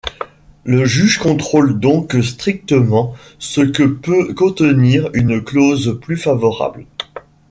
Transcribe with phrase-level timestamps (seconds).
[0.63, 6.87] Le juge contrôle donc strictement ce que peut contenir une clause plus favorable.